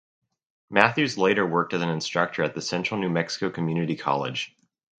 Matthews 0.71 1.15
later 1.15 1.45
worked 1.45 1.75
as 1.75 1.81
an 1.83 1.89
instructor 1.89 2.41
at 2.41 2.55
the 2.55 2.61
Central 2.63 2.99
New 2.99 3.11
Mexico 3.11 3.51
Community 3.51 3.95
College. 3.95 4.55